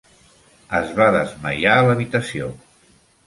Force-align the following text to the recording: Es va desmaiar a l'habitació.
Es 0.77 0.93
va 0.99 1.09
desmaiar 1.17 1.75
a 1.81 1.85
l'habitació. 1.89 2.49